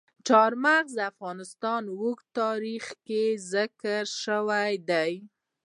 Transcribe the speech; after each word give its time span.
چار 0.27 0.51
مغز 0.63 0.91
د 0.95 0.99
افغانستان 1.11 1.81
په 1.89 1.93
اوږده 2.01 2.31
تاریخ 2.41 2.83
کې 3.05 3.23
ذکر 3.53 4.03
شوي 4.23 4.71
دي. 4.89 5.13